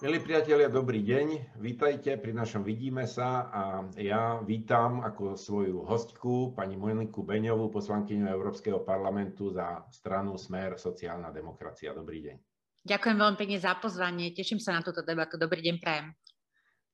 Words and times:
Milí 0.00 0.16
priatelia, 0.16 0.72
dobrý 0.72 1.04
deň. 1.04 1.60
Vítajte 1.60 2.16
pri 2.16 2.32
našom 2.32 2.64
Vidíme 2.64 3.04
sa 3.04 3.52
a 3.52 3.84
ja 4.00 4.40
vítam 4.40 5.04
ako 5.04 5.36
svoju 5.36 5.84
hostku 5.84 6.56
pani 6.56 6.72
Moniku 6.80 7.20
Beňovú, 7.20 7.68
poslankyňu 7.68 8.24
Európskeho 8.32 8.80
parlamentu 8.80 9.52
za 9.52 9.84
stranu 9.92 10.40
Smer 10.40 10.80
sociálna 10.80 11.28
demokracia. 11.28 11.92
Dobrý 11.92 12.24
deň. 12.24 12.36
Ďakujem 12.80 13.16
veľmi 13.20 13.36
pekne 13.36 13.60
za 13.60 13.76
pozvanie. 13.76 14.32
Teším 14.32 14.56
sa 14.56 14.72
na 14.72 14.80
túto 14.80 15.04
debatu. 15.04 15.36
Dobrý 15.36 15.60
deň, 15.60 15.76
prajem. 15.84 16.16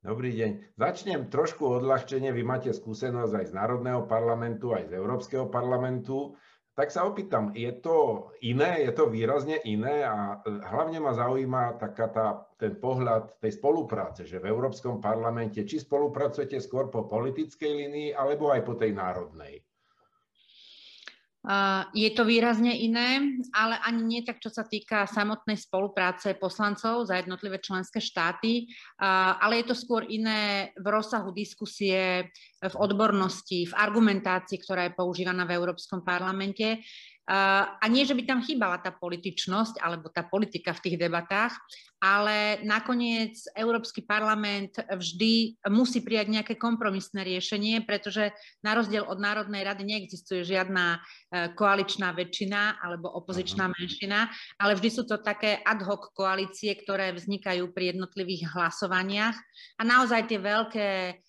Dobrý 0.03 0.35
deň. 0.35 0.75
Začnem 0.75 1.31
trošku 1.31 1.63
odľahčenie. 1.63 2.35
Vy 2.35 2.43
máte 2.43 2.75
skúsenosť 2.75 3.33
aj 3.39 3.47
z 3.47 3.53
Národného 3.55 4.03
parlamentu, 4.11 4.75
aj 4.75 4.91
z 4.91 4.99
Európskeho 4.99 5.47
parlamentu. 5.47 6.35
Tak 6.77 6.93
sa 6.93 7.09
opýtam, 7.09 7.57
je 7.57 7.73
to 7.81 8.29
iné, 8.45 8.85
je 8.85 8.93
to 8.93 9.09
výrazne 9.09 9.57
iné 9.65 10.05
a 10.05 10.45
e, 10.45 10.61
hlavne 10.61 11.01
ma 11.01 11.17
zaujíma 11.17 11.81
taká 11.81 12.07
tá, 12.13 12.27
ten 12.61 12.77
pohľad 12.77 13.41
tej 13.41 13.57
spolupráce, 13.57 14.29
že 14.29 14.37
v 14.37 14.53
Európskom 14.53 15.01
parlamente 15.01 15.65
či 15.65 15.81
spolupracujete 15.81 16.61
skôr 16.61 16.93
po 16.93 17.09
politickej 17.09 17.73
línii 17.81 18.09
alebo 18.13 18.53
aj 18.53 18.61
po 18.69 18.77
tej 18.77 18.93
národnej? 18.93 19.65
Je 21.95 22.11
to 22.11 22.27
výrazne 22.27 22.75
iné, 22.75 23.39
ale 23.55 23.79
ani 23.87 24.03
nie 24.03 24.21
tak, 24.27 24.43
čo 24.43 24.51
sa 24.51 24.67
týka 24.67 25.07
samotnej 25.07 25.55
spolupráce 25.55 26.35
poslancov 26.35 27.07
za 27.07 27.23
jednotlivé 27.23 27.63
členské 27.63 28.03
štáty, 28.03 28.67
ale 28.99 29.63
je 29.63 29.71
to 29.71 29.79
skôr 29.79 30.03
iné 30.11 30.75
v 30.75 30.87
rozsahu 30.91 31.31
diskusie, 31.31 32.35
v 32.59 32.75
odbornosti, 32.75 33.71
v 33.71 33.79
argumentácii, 33.79 34.59
ktorá 34.59 34.91
je 34.91 34.99
používaná 34.99 35.47
v 35.47 35.55
Európskom 35.55 36.03
parlamente. 36.03 36.83
A 37.27 37.85
nie, 37.91 38.07
že 38.07 38.15
by 38.15 38.23
tam 38.23 38.39
chýbala 38.39 38.79
tá 38.79 38.95
političnosť 38.95 39.83
alebo 39.83 40.07
tá 40.15 40.23
politika 40.23 40.71
v 40.71 40.83
tých 40.87 40.97
debatách, 41.03 41.59
ale 41.99 42.63
nakoniec 42.63 43.35
Európsky 43.57 44.07
parlament 44.07 44.79
vždy 44.79 45.59
musí 45.73 46.07
prijať 46.07 46.27
nejaké 46.31 46.55
kompromisné 46.55 47.27
riešenie, 47.27 47.83
pretože 47.83 48.31
na 48.63 48.79
rozdiel 48.79 49.03
od 49.03 49.19
Národnej 49.19 49.67
rady 49.67 49.83
neexistuje 49.83 50.47
žiadna 50.47 50.95
e, 50.95 50.99
koaličná 51.57 52.15
väčšina 52.15 52.79
alebo 52.79 53.11
opozičná 53.11 53.75
menšina, 53.75 54.31
ale 54.61 54.79
vždy 54.79 54.89
sú 54.93 55.03
to 55.09 55.19
také 55.19 55.59
ad 55.67 55.83
hoc 55.83 56.15
koalície, 56.15 56.79
ktoré 56.79 57.11
vznikajú 57.11 57.75
pri 57.75 57.97
jednotlivých 57.97 58.55
hlasovaniach. 58.55 59.35
A 59.81 59.83
naozaj 59.83 60.31
tie 60.31 60.39
veľké 60.39 60.87
Eh, 60.87 61.26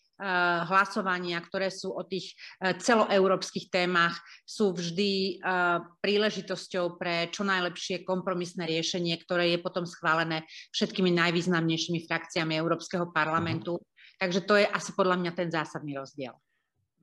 hlasovania, 0.65 1.37
ktoré 1.45 1.69
sú 1.69 1.93
o 1.93 2.01
tých 2.01 2.33
eh, 2.61 2.73
celoeurópskych 2.73 3.69
témach, 3.69 4.17
sú 4.41 4.73
vždy 4.73 5.37
eh, 5.37 5.77
príležitosťou 6.01 6.97
pre 6.97 7.29
čo 7.29 7.45
najlepšie 7.45 8.01
kompromisné 8.01 8.65
riešenie, 8.65 9.13
ktoré 9.21 9.53
je 9.53 9.59
potom 9.61 9.85
schválené 9.85 10.41
všetkými 10.73 11.13
najvýznamnejšími 11.13 12.09
frakciami 12.09 12.57
Európskeho 12.57 13.13
parlamentu. 13.13 13.77
Takže 14.17 14.41
to 14.49 14.57
je 14.57 14.65
asi 14.65 14.97
podľa 14.97 15.21
mňa 15.21 15.31
ten 15.37 15.49
zásadný 15.53 15.93
rozdiel. 15.93 16.33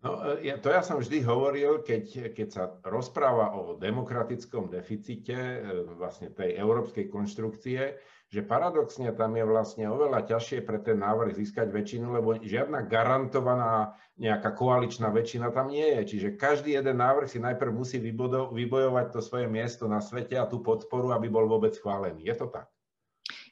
No, 0.05 0.37
ja, 0.45 0.61
to 0.61 0.69
ja 0.69 0.85
som 0.85 1.01
vždy 1.01 1.25
hovoril, 1.25 1.81
keď, 1.81 2.37
keď 2.37 2.49
sa 2.53 2.69
rozpráva 2.85 3.57
o 3.57 3.81
demokratickom 3.81 4.69
deficite 4.69 5.65
vlastne 5.97 6.29
tej 6.29 6.61
európskej 6.61 7.09
konštrukcie, 7.09 7.97
že 8.29 8.45
paradoxne 8.45 9.09
tam 9.17 9.33
je 9.33 9.49
vlastne 9.49 9.89
oveľa 9.89 10.29
ťažšie 10.29 10.61
pre 10.61 10.77
ten 10.85 11.01
návrh 11.01 11.33
získať 11.33 11.73
väčšinu, 11.73 12.21
lebo 12.21 12.37
žiadna 12.37 12.85
garantovaná 12.85 13.97
nejaká 14.21 14.53
koaličná 14.53 15.09
väčšina 15.09 15.49
tam 15.57 15.73
nie 15.73 15.89
je. 15.97 16.01
Čiže 16.13 16.37
každý 16.37 16.77
jeden 16.77 17.01
návrh 17.01 17.25
si 17.25 17.41
najprv 17.41 17.73
musí 17.73 17.97
vybojovať 18.53 19.07
to 19.09 19.25
svoje 19.25 19.49
miesto 19.49 19.89
na 19.89 20.05
svete 20.05 20.37
a 20.37 20.45
tú 20.45 20.61
podporu, 20.61 21.17
aby 21.17 21.33
bol 21.33 21.49
vôbec 21.49 21.73
schválený. 21.73 22.29
Je 22.29 22.37
to 22.37 22.53
tak? 22.53 22.74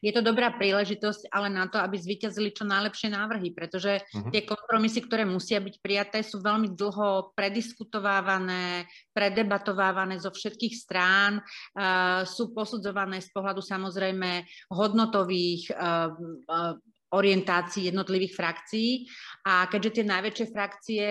Je 0.03 0.11
to 0.11 0.20
dobrá 0.20 0.50
príležitosť, 0.50 1.31
ale 1.31 1.47
na 1.47 1.70
to, 1.70 1.78
aby 1.78 1.95
zvíťazili 1.95 2.50
čo 2.50 2.67
najlepšie 2.67 3.15
návrhy, 3.15 3.54
pretože 3.54 4.03
uh-huh. 4.03 4.34
tie 4.34 4.43
kompromisy, 4.43 5.06
ktoré 5.06 5.22
musia 5.22 5.62
byť 5.62 5.78
prijaté, 5.78 6.26
sú 6.26 6.43
veľmi 6.43 6.75
dlho 6.75 7.31
prediskutovávané, 7.38 8.91
predebatovávané 9.15 10.19
zo 10.19 10.34
všetkých 10.34 10.75
strán, 10.75 11.38
uh, 11.38 12.26
sú 12.26 12.50
posudzované 12.50 13.22
z 13.22 13.31
pohľadu 13.31 13.62
samozrejme 13.62 14.43
hodnotových 14.75 15.71
uh, 15.71 16.10
uh, 16.50 16.75
orientácií 17.12 17.93
jednotlivých 17.93 18.34
frakcií. 18.34 19.06
A 19.44 19.69
keďže 19.69 20.00
tie 20.00 20.05
najväčšie 20.09 20.47
frakcie 20.49 21.09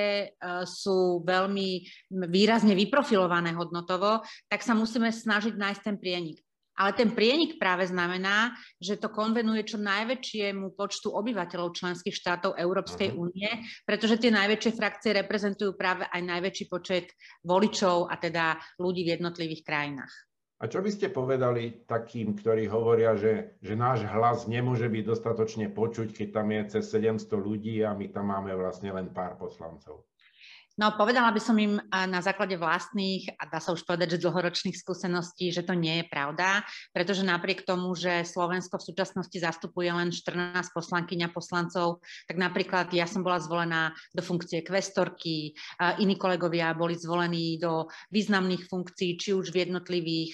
sú 0.66 1.22
veľmi 1.22 1.86
výrazne 2.26 2.74
vyprofilované 2.74 3.54
hodnotovo, 3.54 4.26
tak 4.50 4.66
sa 4.66 4.74
musíme 4.74 5.14
snažiť 5.14 5.54
nájsť 5.54 5.82
ten 5.86 6.02
prienik. 6.02 6.42
Ale 6.82 6.98
ten 6.98 7.14
prienik 7.14 7.62
práve 7.62 7.86
znamená, 7.86 8.58
že 8.82 8.98
to 8.98 9.14
konvenuje 9.14 9.70
čo 9.70 9.78
najväčšiemu 9.78 10.74
počtu 10.74 11.14
obyvateľov 11.14 11.78
členských 11.78 12.18
štátov 12.18 12.58
Európskej 12.58 13.14
únie, 13.14 13.46
pretože 13.86 14.18
tie 14.18 14.34
najväčšie 14.34 14.72
frakcie 14.74 15.14
reprezentujú 15.14 15.78
práve 15.78 16.10
aj 16.10 16.22
najväčší 16.26 16.66
počet 16.74 17.14
voličov 17.46 18.10
a 18.10 18.18
teda 18.18 18.58
ľudí 18.82 19.06
v 19.06 19.14
jednotlivých 19.14 19.62
krajinách. 19.62 20.14
A 20.62 20.70
čo 20.70 20.82
by 20.82 20.90
ste 20.90 21.14
povedali 21.14 21.86
takým, 21.86 22.34
ktorí 22.34 22.66
hovoria, 22.70 23.14
že, 23.14 23.62
že 23.62 23.78
náš 23.78 24.06
hlas 24.10 24.50
nemôže 24.50 24.90
byť 24.90 25.04
dostatočne 25.06 25.70
počuť, 25.70 26.14
keď 26.18 26.28
tam 26.34 26.50
je 26.50 26.62
cez 26.78 26.84
700 26.98 27.30
ľudí 27.38 27.82
a 27.86 27.94
my 27.94 28.10
tam 28.10 28.34
máme 28.34 28.58
vlastne 28.58 28.90
len 28.90 29.14
pár 29.14 29.38
poslancov? 29.38 30.06
No, 30.80 30.98
povedala 30.98 31.30
by 31.30 31.38
som 31.38 31.60
im 31.62 31.78
na 31.92 32.24
základe 32.26 32.58
vlastných 32.58 33.38
a 33.38 33.46
dá 33.46 33.62
sa 33.62 33.76
už 33.76 33.86
povedať, 33.86 34.18
že 34.18 34.24
dlhoročných 34.24 34.74
skúseností, 34.74 35.52
že 35.54 35.68
to 35.68 35.78
nie 35.78 36.02
je 36.02 36.06
pravda, 36.10 36.66
pretože 36.90 37.22
napriek 37.28 37.68
tomu, 37.68 37.94
že 37.94 38.26
Slovensko 38.26 38.80
v 38.80 38.88
súčasnosti 38.90 39.36
zastupuje 39.36 39.92
len 39.94 40.10
14 40.10 40.74
poslankyň 40.74 41.28
a 41.28 41.30
poslancov, 41.30 42.02
tak 42.26 42.40
napríklad 42.40 42.90
ja 42.98 43.06
som 43.06 43.22
bola 43.22 43.38
zvolená 43.44 43.94
do 44.16 44.24
funkcie 44.26 44.64
kvestorky, 44.66 45.54
iní 46.02 46.16
kolegovia 46.18 46.74
boli 46.74 46.98
zvolení 46.98 47.62
do 47.62 47.92
významných 48.10 48.66
funkcií, 48.66 49.20
či 49.22 49.38
už 49.38 49.52
v 49.52 49.68
jednotlivých 49.68 50.34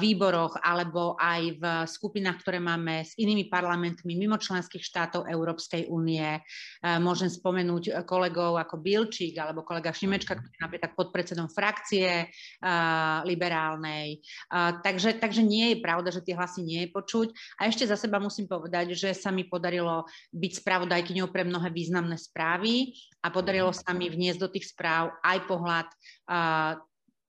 výboroch, 0.00 0.58
alebo 0.64 1.14
aj 1.20 1.42
v 1.54 1.64
skupinách, 1.86 2.40
ktoré 2.42 2.58
máme 2.58 3.04
s 3.04 3.14
inými 3.20 3.46
parlamentmi 3.52 4.16
mimo 4.16 4.40
členských 4.40 4.82
štátov 4.82 5.28
Európskej 5.28 5.86
únie. 5.92 6.40
Môžem 6.82 7.30
spomenúť 7.30 8.02
kolegov 8.08 8.58
ako 8.58 8.80
Bilčík 8.80 9.38
alebo 9.48 9.64
kolega 9.64 9.96
Šimečka, 9.96 10.36
ktorý 10.36 10.52
je 10.52 10.60
napríklad 10.60 10.92
podpredsedom 10.92 11.48
frakcie 11.48 12.28
uh, 12.28 13.24
liberálnej. 13.24 14.20
Uh, 14.52 14.76
takže, 14.84 15.16
takže 15.16 15.40
nie 15.40 15.72
je 15.72 15.78
pravda, 15.80 16.12
že 16.12 16.20
tie 16.20 16.36
hlasy 16.36 16.60
nie 16.60 16.84
je 16.84 16.92
počuť. 16.92 17.32
A 17.56 17.72
ešte 17.72 17.88
za 17.88 17.96
seba 17.96 18.20
musím 18.20 18.44
povedať, 18.44 18.92
že 18.92 19.16
sa 19.16 19.32
mi 19.32 19.48
podarilo 19.48 20.04
byť 20.36 20.52
spravodajkyňou 20.60 21.32
pre 21.32 21.48
mnohé 21.48 21.72
významné 21.72 22.20
správy 22.20 22.92
a 23.24 23.32
podarilo 23.32 23.72
sa 23.72 23.96
mi 23.96 24.12
vniesť 24.12 24.38
do 24.44 24.52
tých 24.52 24.68
správ 24.68 25.16
aj 25.24 25.38
pohľad 25.48 25.88
uh, 26.28 26.76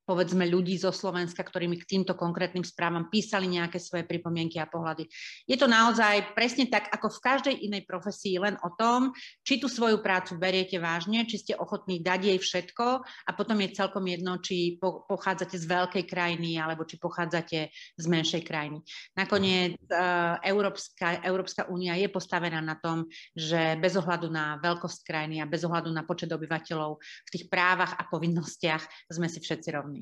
povedzme 0.10 0.50
ľudí 0.50 0.74
zo 0.82 0.90
Slovenska, 0.90 1.46
ktorí 1.46 1.70
mi 1.70 1.78
k 1.78 1.86
týmto 1.86 2.18
konkrétnym 2.18 2.66
správam 2.66 3.14
písali 3.14 3.46
nejaké 3.46 3.78
svoje 3.78 4.10
pripomienky 4.10 4.58
a 4.58 4.66
pohľady. 4.66 5.06
Je 5.46 5.54
to 5.54 5.70
naozaj 5.70 6.34
presne 6.34 6.66
tak, 6.66 6.90
ako 6.90 7.14
v 7.14 7.22
každej 7.22 7.56
inej 7.70 7.86
profesii, 7.86 8.42
len 8.42 8.58
o 8.66 8.74
tom, 8.74 9.14
či 9.46 9.62
tú 9.62 9.70
svoju 9.70 10.02
prácu 10.02 10.42
beriete 10.42 10.82
vážne, 10.82 11.30
či 11.30 11.38
ste 11.38 11.54
ochotní 11.54 12.02
dať 12.02 12.34
jej 12.34 12.40
všetko 12.42 12.86
a 13.06 13.32
potom 13.38 13.62
je 13.62 13.78
celkom 13.78 14.02
jedno, 14.10 14.42
či 14.42 14.82
pochádzate 14.82 15.62
z 15.62 15.66
veľkej 15.70 16.04
krajiny 16.10 16.58
alebo 16.58 16.90
či 16.90 16.98
pochádzate 16.98 17.60
z 18.02 18.06
menšej 18.10 18.42
krajiny. 18.42 18.82
Nakoniec 19.14 19.78
uh, 19.94 20.42
Európska, 20.42 21.22
Európska 21.22 21.70
únia 21.70 21.94
je 22.02 22.10
postavená 22.10 22.58
na 22.66 22.82
tom, 22.82 23.06
že 23.38 23.78
bez 23.78 23.94
ohľadu 23.94 24.26
na 24.34 24.58
veľkosť 24.58 25.06
krajiny 25.06 25.38
a 25.38 25.46
bez 25.46 25.62
ohľadu 25.68 25.94
na 25.94 26.02
počet 26.02 26.34
obyvateľov 26.34 26.98
v 26.98 27.30
tých 27.30 27.46
právach 27.46 27.94
a 27.94 28.10
povinnostiach 28.10 29.12
sme 29.12 29.30
si 29.30 29.38
všetci 29.38 29.70
rovní. 29.76 29.99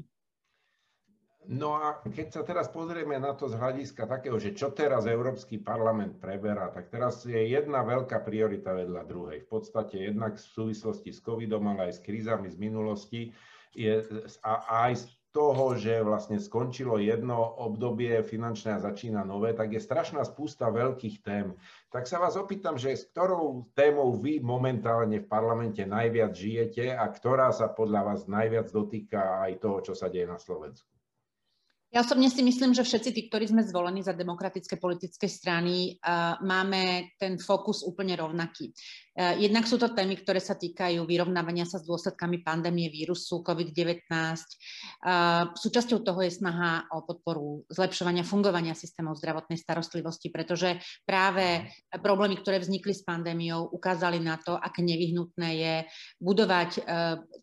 No 1.47 1.79
a 1.79 2.03
keď 2.03 2.27
sa 2.27 2.43
teraz 2.43 2.67
pozrieme 2.67 3.15
na 3.23 3.31
to 3.31 3.47
z 3.47 3.55
hľadiska 3.55 4.03
takého, 4.03 4.35
že 4.35 4.51
čo 4.51 4.75
teraz 4.75 5.07
Európsky 5.07 5.55
parlament 5.55 6.19
preberá, 6.19 6.67
tak 6.75 6.91
teraz 6.91 7.23
je 7.23 7.39
jedna 7.39 7.87
veľká 7.87 8.19
priorita 8.19 8.75
vedľa 8.75 9.07
druhej. 9.07 9.47
V 9.47 9.49
podstate 9.55 10.11
jednak 10.11 10.35
v 10.35 10.43
súvislosti 10.43 11.15
s 11.15 11.23
covidom, 11.23 11.63
ale 11.71 11.87
aj 11.87 11.93
s 11.97 12.03
krízami 12.03 12.51
z 12.51 12.57
minulosti 12.59 13.21
je, 13.71 14.03
a 14.43 14.91
aj 14.91 14.93
z 14.99 15.05
toho, 15.31 15.71
že 15.79 16.03
vlastne 16.03 16.35
skončilo 16.35 16.99
jedno 16.99 17.39
obdobie 17.39 18.27
finančné 18.27 18.75
a 18.75 18.83
začína 18.83 19.23
nové, 19.23 19.55
tak 19.55 19.71
je 19.71 19.79
strašná 19.79 20.27
spústa 20.27 20.67
veľkých 20.67 21.23
tém. 21.23 21.55
Tak 21.93 22.11
sa 22.11 22.19
vás 22.19 22.35
opýtam, 22.35 22.75
že 22.75 22.91
s 22.91 23.07
ktorou 23.07 23.71
témou 23.71 24.19
vy 24.19 24.43
momentálne 24.43 25.23
v 25.23 25.29
parlamente 25.31 25.85
najviac 25.85 26.35
žijete 26.35 26.91
a 26.91 27.07
ktorá 27.07 27.55
sa 27.55 27.71
podľa 27.71 28.01
vás 28.03 28.27
najviac 28.27 28.67
dotýka 28.67 29.47
aj 29.47 29.63
toho, 29.63 29.77
čo 29.79 29.93
sa 29.95 30.11
deje 30.11 30.27
na 30.27 30.41
Slovensku? 30.41 30.91
Ja 31.87 32.03
osobne 32.03 32.27
si 32.27 32.43
myslím, 32.43 32.75
že 32.75 32.83
všetci 32.83 33.09
tí, 33.15 33.21
ktorí 33.31 33.47
sme 33.47 33.63
zvolení 33.63 34.03
za 34.03 34.11
demokratické 34.11 34.75
politické 34.75 35.31
strany, 35.31 35.95
uh, 35.95 36.35
máme 36.43 37.15
ten 37.15 37.39
fokus 37.39 37.79
úplne 37.79 38.11
rovnaký. 38.19 38.75
Uh, 39.15 39.39
jednak 39.39 39.63
sú 39.63 39.79
to 39.79 39.95
témy, 39.95 40.19
ktoré 40.19 40.43
sa 40.43 40.59
týkajú 40.59 41.07
vyrovnávania 41.07 41.63
sa 41.63 41.79
s 41.79 41.87
dôsledkami 41.87 42.43
pandémie 42.43 42.91
vírusu 42.91 43.39
COVID-19. 43.39 44.03
Uh, 44.03 45.55
súčasťou 45.55 46.03
toho 46.03 46.19
je 46.27 46.35
snaha 46.35 46.91
o 46.91 47.07
podporu 47.07 47.63
zlepšovania 47.71 48.27
fungovania 48.27 48.75
systémov 48.75 49.15
zdravotnej 49.23 49.55
starostlivosti, 49.55 50.27
pretože 50.27 50.83
práve 51.07 51.71
problémy, 52.03 52.35
ktoré 52.35 52.59
vznikli 52.59 52.91
s 52.91 53.07
pandémiou, 53.07 53.63
ukázali 53.71 54.19
na 54.19 54.35
to, 54.35 54.59
aké 54.59 54.83
nevyhnutné 54.83 55.49
je 55.55 55.75
budovať 56.19 56.83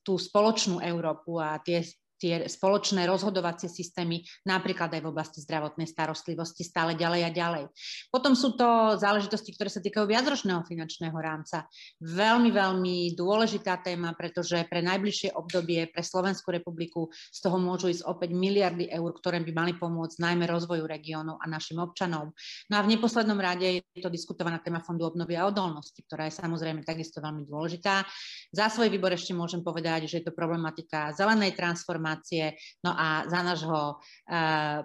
tú 0.05 0.20
spoločnú 0.20 0.85
Európu 0.85 1.41
a 1.41 1.56
tie 1.64 1.81
tie 2.19 2.46
spoločné 2.46 3.05
rozhodovacie 3.05 3.69
systémy, 3.69 4.25
napríklad 4.46 4.93
aj 4.94 5.02
v 5.02 5.11
oblasti 5.11 5.38
zdravotnej 5.44 5.88
starostlivosti, 5.88 6.62
stále 6.64 6.96
ďalej 6.96 7.20
a 7.26 7.31
ďalej. 7.31 7.64
Potom 8.08 8.32
sú 8.38 8.55
to 8.55 8.96
záležitosti, 8.96 9.52
ktoré 9.52 9.69
sa 9.70 9.82
týkajú 9.82 10.08
viacročného 10.08 10.64
finančného 10.64 11.19
rámca. 11.19 11.69
Veľmi, 12.00 12.50
veľmi 12.55 12.96
dôležitá 13.19 13.82
téma, 13.82 14.16
pretože 14.16 14.62
pre 14.70 14.81
najbližšie 14.81 15.34
obdobie 15.34 15.87
pre 15.90 16.02
Slovenskú 16.02 16.55
republiku 16.55 17.12
z 17.31 17.38
toho 17.44 17.58
môžu 17.61 17.90
ísť 17.90 18.06
opäť 18.06 18.31
miliardy 18.32 18.88
eur, 18.88 19.10
ktoré 19.12 19.43
by 19.43 19.52
mali 19.52 19.72
pomôcť 19.76 20.17
najmä 20.22 20.46
rozvoju 20.49 20.87
regiónov 20.87 21.43
a 21.43 21.46
našim 21.50 21.82
občanom. 21.82 22.32
No 22.70 22.75
a 22.78 22.84
v 22.84 22.90
neposlednom 22.96 23.37
rade 23.37 23.82
je 23.82 24.00
to 24.00 24.08
diskutovaná 24.08 24.62
téma 24.62 24.81
Fondu 24.81 25.05
obnovy 25.05 25.37
a 25.37 25.49
odolnosti, 25.49 26.00
ktorá 26.06 26.31
je 26.31 26.38
samozrejme 26.38 26.87
takisto 26.87 27.20
veľmi 27.20 27.44
dôležitá. 27.44 28.06
Za 28.55 28.67
svoj 28.70 28.88
výbor 28.88 29.12
ešte 29.12 29.37
môžem 29.37 29.60
povedať, 29.60 30.06
že 30.06 30.22
je 30.22 30.31
to 30.31 30.37
problematika 30.37 31.12
zelenej 31.12 31.56
transformácie, 31.56 32.04
informácie. 32.05 32.61
No 32.85 32.93
a 32.93 33.25
za 33.25 33.41
nášho 33.43 33.97
uh, 33.97 34.79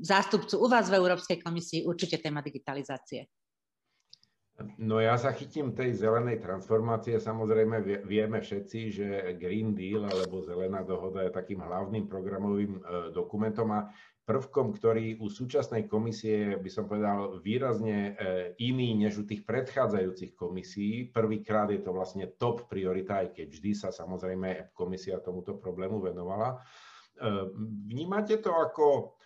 zástupcu 0.00 0.58
u 0.58 0.66
vás 0.68 0.88
v 0.88 0.96
Európskej 0.96 1.44
komisii 1.44 1.84
určite 1.84 2.18
téma 2.18 2.40
digitalizácie. 2.40 3.28
No 4.78 5.02
ja 5.02 5.18
sa 5.18 5.34
chytím 5.34 5.74
tej 5.74 5.98
zelenej 5.98 6.38
transformácie. 6.38 7.18
Samozrejme 7.18 8.06
vieme 8.06 8.38
všetci, 8.38 8.80
že 8.94 9.06
Green 9.34 9.74
Deal 9.74 10.06
alebo 10.06 10.46
Zelená 10.46 10.86
dohoda 10.86 11.26
je 11.26 11.34
takým 11.34 11.58
hlavným 11.58 12.06
programovým 12.06 12.78
e, 12.78 12.80
dokumentom 13.10 13.74
a 13.74 13.90
prvkom, 14.22 14.70
ktorý 14.78 15.18
u 15.18 15.26
súčasnej 15.26 15.90
komisie, 15.90 16.54
by 16.54 16.70
som 16.70 16.86
povedal, 16.86 17.42
výrazne 17.42 17.98
e, 17.98 18.12
iný 18.62 18.94
než 18.94 19.18
u 19.18 19.24
tých 19.26 19.42
predchádzajúcich 19.42 20.38
komisí. 20.38 21.10
Prvýkrát 21.10 21.74
je 21.74 21.82
to 21.82 21.90
vlastne 21.90 22.30
top 22.38 22.70
priorita, 22.70 23.26
aj 23.26 23.34
keď 23.34 23.46
vždy 23.58 23.70
sa 23.74 23.90
samozrejme 23.90 24.70
komisia 24.70 25.18
tomuto 25.18 25.58
problému 25.58 25.98
venovala. 25.98 26.54
E, 26.54 26.58
vnímate 27.90 28.38
to 28.38 28.54
ako 28.54 29.18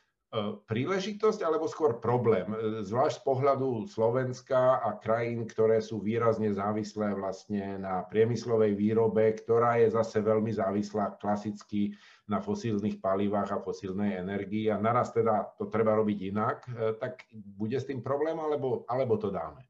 príležitosť 0.69 1.41
alebo 1.41 1.65
skôr 1.65 1.97
problém, 2.05 2.45
e, 2.53 2.85
zvlášť 2.85 3.21
z 3.21 3.25
pohľadu 3.25 3.89
Slovenska 3.89 4.77
a 4.85 5.01
krajín, 5.01 5.49
ktoré 5.49 5.81
sú 5.81 6.05
výrazne 6.05 6.53
závislé 6.53 7.17
vlastne 7.17 7.81
na 7.81 8.05
priemyslovej 8.05 8.77
výrobe, 8.77 9.33
ktorá 9.41 9.81
je 9.81 9.89
zase 9.89 10.21
veľmi 10.21 10.53
závislá 10.53 11.17
klasicky 11.17 11.97
na 12.29 12.45
fosílnych 12.45 13.01
palivách 13.01 13.57
a 13.57 13.65
fosílnej 13.65 14.21
energii 14.21 14.69
a 14.69 14.77
naraz 14.77 15.17
teda 15.17 15.57
to 15.57 15.73
treba 15.73 15.97
robiť 15.97 16.19
inak, 16.29 16.59
tak 17.01 17.25
bude 17.33 17.81
s 17.81 17.89
tým 17.89 18.05
problém 18.05 18.37
alebo, 18.37 18.85
alebo 18.85 19.17
to 19.17 19.33
dáme? 19.33 19.65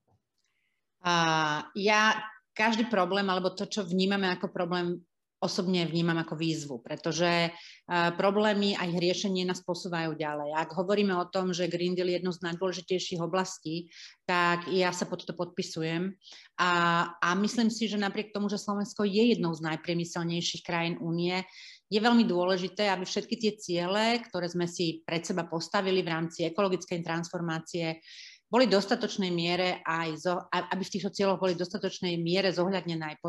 Uh, 0.99 1.62
ja 1.78 2.19
každý 2.50 2.90
problém 2.90 3.22
alebo 3.31 3.55
to, 3.55 3.70
čo 3.70 3.87
vnímame 3.87 4.26
ako 4.34 4.50
problém, 4.50 4.99
osobne 5.38 5.87
vnímam 5.87 6.19
ako 6.19 6.35
výzvu, 6.35 6.82
pretože 6.82 7.50
uh, 7.50 8.11
problémy 8.19 8.75
a 8.75 8.87
ich 8.90 8.99
riešenie 8.99 9.46
nás 9.46 9.62
posúvajú 9.62 10.19
ďalej. 10.19 10.50
Ak 10.55 10.75
hovoríme 10.75 11.14
o 11.14 11.31
tom, 11.31 11.55
že 11.55 11.70
Green 11.70 11.94
Deal 11.94 12.11
je 12.11 12.19
jednou 12.19 12.35
z 12.35 12.43
najdôležitejších 12.43 13.23
oblastí, 13.23 13.90
tak 14.26 14.67
ja 14.69 14.90
sa 14.90 15.06
pod 15.06 15.23
to 15.23 15.32
podpisujem 15.32 16.14
a, 16.58 16.73
a 17.23 17.29
myslím 17.38 17.70
si, 17.70 17.87
že 17.87 17.96
napriek 17.96 18.35
tomu, 18.35 18.50
že 18.50 18.58
Slovensko 18.58 19.06
je 19.06 19.38
jednou 19.38 19.55
z 19.55 19.62
najpriemyselnejších 19.62 20.67
krajín 20.67 20.99
únie, 20.99 21.46
je 21.88 22.00
veľmi 22.02 22.29
dôležité, 22.29 22.93
aby 22.93 23.08
všetky 23.08 23.34
tie 23.41 23.52
ciele, 23.56 24.20
ktoré 24.20 24.44
sme 24.44 24.69
si 24.69 25.00
pred 25.08 25.25
seba 25.25 25.49
postavili 25.49 26.05
v 26.05 26.12
rámci 26.12 26.44
ekologickej 26.44 27.00
transformácie, 27.00 28.05
boli 28.49 28.64
dostatočnej 28.69 29.29
miere 29.32 29.81
aj, 29.84 30.08
zo, 30.20 30.34
aby 30.49 30.82
v 30.84 30.93
týchto 30.93 31.12
cieľoch 31.12 31.41
boli 31.41 31.52
v 31.56 31.61
dostatočnej 31.64 32.17
miere 32.17 32.49
zohľadnené 32.52 33.17
aj 33.17 33.20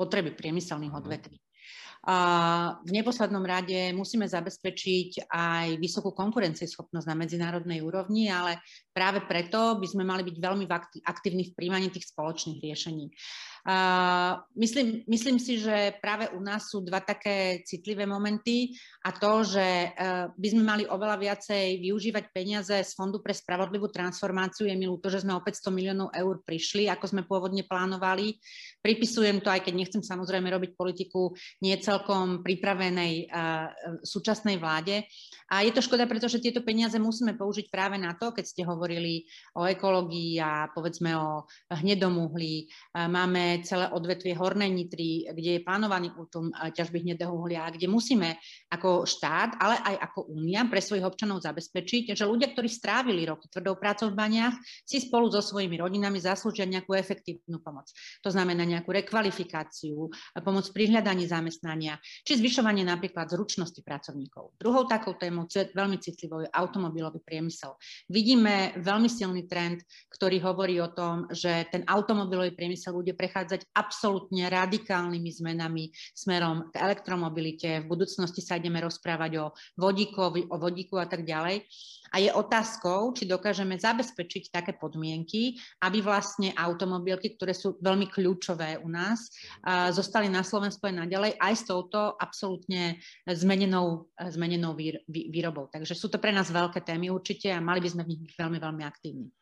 potreby 0.00 0.32
priemyselných 0.32 0.96
mhm. 0.96 1.00
odvetví. 1.04 1.36
A 2.00 2.16
v 2.80 2.96
neposlednom 2.96 3.44
rade 3.44 3.92
musíme 3.92 4.24
zabezpečiť 4.24 5.28
aj 5.28 5.76
vysokú 5.76 6.16
konkurencieschopnosť 6.16 7.04
na 7.04 7.12
medzinárodnej 7.12 7.84
úrovni, 7.84 8.32
ale 8.32 8.64
práve 8.88 9.20
preto 9.28 9.76
by 9.76 9.84
sme 9.84 10.08
mali 10.08 10.24
byť 10.24 10.36
veľmi 10.40 10.64
aktívni 11.04 11.52
v 11.52 11.52
príjmaní 11.52 11.92
tých 11.92 12.08
spoločných 12.08 12.56
riešení. 12.56 13.12
Myslím, 14.56 15.04
myslím 15.04 15.36
si, 15.36 15.60
že 15.60 15.92
práve 16.00 16.32
u 16.32 16.40
nás 16.40 16.72
sú 16.72 16.80
dva 16.80 17.04
také 17.04 17.60
citlivé 17.68 18.08
momenty 18.08 18.72
a 19.04 19.12
to, 19.12 19.44
že 19.44 19.92
uh, 19.92 20.32
by 20.32 20.48
sme 20.48 20.62
mali 20.64 20.84
oveľa 20.88 21.16
viacej 21.20 21.80
využívať 21.84 22.24
peniaze 22.32 22.72
z 22.72 22.92
Fondu 22.96 23.20
pre 23.20 23.36
spravodlivú 23.36 23.92
transformáciu. 23.92 24.64
Je 24.64 24.76
mi 24.76 24.88
ľúto, 24.88 25.12
že 25.12 25.20
sme 25.20 25.36
o 25.36 25.44
500 25.44 25.76
miliónov 25.76 26.08
eur 26.16 26.40
prišli, 26.40 26.88
ako 26.88 27.04
sme 27.04 27.22
pôvodne 27.28 27.64
plánovali. 27.68 28.40
Pripisujem 28.80 29.44
to, 29.44 29.52
aj 29.52 29.60
keď 29.68 29.74
nechcem 29.76 30.00
samozrejme 30.00 30.48
robiť 30.48 30.70
politiku 30.76 31.36
nie 31.60 31.76
celkom 31.76 32.40
pripravenej 32.40 33.28
uh, 33.28 33.68
súčasnej 34.00 34.56
vláde. 34.56 35.04
A 35.50 35.66
je 35.66 35.74
to 35.74 35.82
škoda, 35.82 36.06
pretože 36.06 36.38
tieto 36.38 36.62
peniaze 36.62 36.94
musíme 36.94 37.34
použiť 37.34 37.74
práve 37.74 37.98
na 37.98 38.14
to, 38.14 38.30
keď 38.30 38.44
ste 38.46 38.62
hovorili 38.62 39.26
o 39.58 39.66
ekológii 39.66 40.38
a 40.38 40.70
povedzme 40.70 41.10
o 41.18 41.42
hnedom 41.74 42.30
uhlí. 42.30 42.70
Máme 42.94 43.49
celé 43.66 43.90
odvetvie 43.90 44.38
hornej 44.38 44.70
nitry, 44.70 45.26
kde 45.34 45.50
je 45.58 45.66
plánovaný 45.66 46.14
útom 46.14 46.54
ťažby 46.54 47.02
hnedého 47.02 47.34
uhlia, 47.34 47.66
kde 47.72 47.90
musíme 47.90 48.38
ako 48.70 49.02
štát, 49.08 49.58
ale 49.58 49.80
aj 49.82 49.96
ako 50.10 50.30
únia 50.30 50.62
pre 50.70 50.78
svojich 50.78 51.02
občanov 51.02 51.42
zabezpečiť, 51.42 52.14
že 52.14 52.28
ľudia, 52.28 52.54
ktorí 52.54 52.68
strávili 52.70 53.26
roky 53.26 53.48
tvrdou 53.48 53.74
prácou 53.80 54.12
v 54.12 54.18
baniach, 54.20 54.54
si 54.86 55.00
spolu 55.00 55.32
so 55.32 55.40
svojimi 55.40 55.80
rodinami 55.80 56.20
zaslúžia 56.20 56.68
nejakú 56.68 56.92
efektívnu 56.92 57.64
pomoc. 57.64 57.88
To 58.20 58.28
znamená 58.28 58.68
nejakú 58.68 58.92
rekvalifikáciu, 58.92 60.12
pomoc 60.44 60.68
pri 60.76 60.92
hľadaní 60.92 61.24
zamestnania, 61.24 61.96
či 62.22 62.36
zvyšovanie 62.36 62.84
napríklad 62.84 63.32
zručnosti 63.32 63.80
pracovníkov. 63.80 64.60
Druhou 64.60 64.84
takou 64.84 65.16
témou, 65.16 65.48
veľmi 65.48 65.96
citlivou, 65.96 66.44
je 66.44 66.52
automobilový 66.52 67.24
priemysel. 67.24 67.72
Vidíme 68.12 68.76
veľmi 68.76 69.08
silný 69.08 69.48
trend, 69.48 69.80
ktorý 70.12 70.36
hovorí 70.44 70.76
o 70.84 70.92
tom, 70.92 71.24
že 71.32 71.64
ten 71.72 71.80
automobilový 71.88 72.52
priemysel 72.52 72.92
bude 72.92 73.16
prechádzať 73.16 73.39
prechádzať 73.40 73.72
absolútne 73.72 74.52
radikálnymi 74.52 75.30
zmenami 75.32 75.88
smerom 76.12 76.68
k 76.68 76.76
elektromobilite. 76.76 77.80
V 77.80 77.88
budúcnosti 77.88 78.44
sa 78.44 78.60
ideme 78.60 78.84
rozprávať 78.84 79.32
o 79.40 79.46
vodíkovi, 79.80 80.52
o 80.52 80.60
vodíku 80.60 81.00
a 81.00 81.08
tak 81.08 81.24
ďalej. 81.24 81.64
A 82.12 82.20
je 82.20 82.28
otázkou, 82.28 83.16
či 83.16 83.24
dokážeme 83.24 83.80
zabezpečiť 83.80 84.52
také 84.52 84.76
podmienky, 84.76 85.56
aby 85.80 86.04
vlastne 86.04 86.52
automobilky, 86.52 87.32
ktoré 87.40 87.56
sú 87.56 87.80
veľmi 87.80 88.12
kľúčové 88.12 88.76
u 88.84 88.92
nás, 88.92 89.32
zostali 89.96 90.28
na 90.28 90.44
Slovensku 90.44 90.84
aj 90.84 91.08
naďalej 91.08 91.40
aj 91.40 91.54
s 91.56 91.64
touto 91.64 92.12
absolútne 92.20 93.00
zmenenou, 93.24 94.12
zmenenou 94.20 94.76
výrobou. 95.08 95.72
Takže 95.72 95.96
sú 95.96 96.12
to 96.12 96.20
pre 96.20 96.34
nás 96.34 96.52
veľké 96.52 96.84
témy 96.84 97.08
určite 97.08 97.48
a 97.48 97.64
mali 97.64 97.80
by 97.80 97.88
sme 97.88 98.04
v 98.04 98.10
nich 98.12 98.20
byť 98.20 98.32
veľmi, 98.36 98.58
veľmi 98.60 98.84
aktívni. 98.84 99.32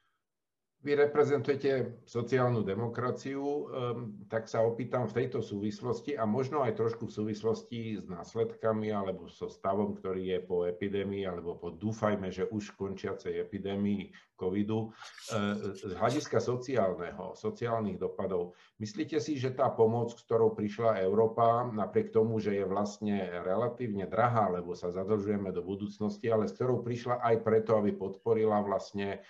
Vy 0.89 0.97
reprezentujete 0.97 2.01
sociálnu 2.09 2.65
demokraciu, 2.65 3.45
ehm, 3.45 4.25
tak 4.25 4.49
sa 4.49 4.65
opýtam 4.65 5.05
v 5.05 5.21
tejto 5.21 5.45
súvislosti 5.45 6.17
a 6.17 6.25
možno 6.25 6.65
aj 6.65 6.81
trošku 6.81 7.13
v 7.13 7.13
súvislosti 7.13 8.01
s 8.01 8.09
následkami 8.09 8.89
alebo 8.89 9.29
so 9.29 9.53
stavom, 9.53 9.93
ktorý 9.93 10.33
je 10.33 10.39
po 10.41 10.65
epidémii 10.65 11.29
alebo 11.29 11.61
po 11.61 11.77
dúfajme, 11.77 12.33
že 12.33 12.49
už 12.49 12.73
končiacej 12.81 13.37
epidémii 13.37 14.17
covidu. 14.41 14.89
Ehm, 15.29 15.77
z 15.77 15.93
hľadiska 15.93 16.41
sociálneho, 16.41 17.37
sociálnych 17.37 18.01
dopadov, 18.01 18.57
myslíte 18.81 19.21
si, 19.21 19.37
že 19.37 19.53
tá 19.53 19.69
pomoc, 19.69 20.17
ktorou 20.17 20.57
prišla 20.57 21.05
Európa, 21.05 21.69
napriek 21.69 22.17
tomu, 22.17 22.41
že 22.41 22.57
je 22.57 22.65
vlastne 22.65 23.45
relatívne 23.45 24.09
drahá, 24.09 24.49
lebo 24.49 24.73
sa 24.73 24.89
zadlžujeme 24.89 25.53
do 25.53 25.61
budúcnosti, 25.61 26.33
ale 26.33 26.49
s 26.49 26.57
ktorou 26.57 26.81
prišla 26.81 27.21
aj 27.21 27.45
preto, 27.45 27.77
aby 27.77 27.93
podporila 27.93 28.65
vlastne 28.65 29.21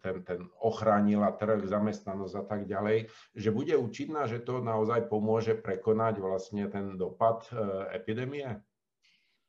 ten, 0.00 0.16
ten 0.22 0.40
ochránila 0.62 1.34
trh, 1.34 1.66
zamestnanosť 1.66 2.34
a 2.38 2.44
tak 2.46 2.60
ďalej, 2.70 3.10
že 3.34 3.50
bude 3.50 3.74
účinná, 3.74 4.30
že 4.30 4.38
to 4.38 4.62
naozaj 4.62 5.10
pomôže 5.10 5.58
prekonať 5.58 6.22
vlastne 6.22 6.70
ten 6.70 6.94
dopad 6.94 7.46
e, 7.50 7.58
epidémie? 7.98 8.62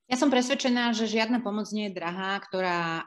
Ja 0.09 0.17
som 0.17 0.33
presvedčená, 0.33 0.89
že 0.97 1.05
žiadna 1.05 1.45
pomoc 1.45 1.69
nie 1.69 1.85
je 1.85 2.01
drahá, 2.01 2.41
ktorá 2.41 2.81
uh, 2.81 3.05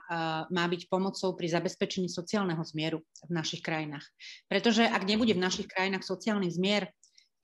má 0.55 0.71
byť 0.71 0.87
pomocou 0.87 1.35
pri 1.35 1.51
zabezpečení 1.51 2.07
sociálneho 2.07 2.63
zmieru 2.63 3.03
v 3.27 3.33
našich 3.35 3.59
krajinách. 3.59 4.07
Pretože 4.47 4.87
ak 4.87 5.03
nebude 5.03 5.35
v 5.35 5.43
našich 5.43 5.67
krajinách 5.67 6.07
sociálny 6.07 6.47
zmier, 6.47 6.95